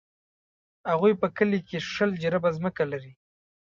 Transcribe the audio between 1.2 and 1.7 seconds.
په کلي